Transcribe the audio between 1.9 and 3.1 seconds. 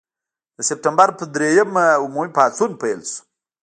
عمومي پاڅون پیل